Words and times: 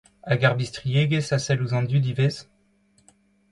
Hag 0.29 0.41
ar 0.47 0.55
bistriegezh 0.59 1.33
a 1.35 1.37
sell 1.39 1.61
ouzh 1.63 1.77
an 1.77 1.85
dud 1.89 2.05
ivez? 2.11 2.35